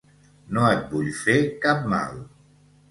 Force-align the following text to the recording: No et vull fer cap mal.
No 0.57 0.63
et 0.69 0.81
vull 0.95 1.11
fer 1.21 1.37
cap 1.67 1.87
mal. 1.97 2.21